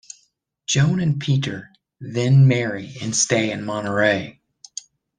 Joan 0.65 0.99
and 0.99 1.19
Peter 1.19 1.69
then 1.99 2.47
marry 2.47 2.95
and 3.03 3.15
stay 3.15 3.51
in 3.51 3.63
Monterey. 3.63 4.41